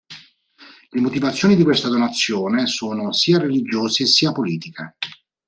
Le 0.89 0.99
motivazioni 0.99 1.55
di 1.55 1.61
questa 1.61 1.87
donazione 1.87 2.65
sono 2.65 3.11
sia 3.13 3.37
religiose 3.37 4.07
sia 4.07 4.31
politiche. 4.31 4.95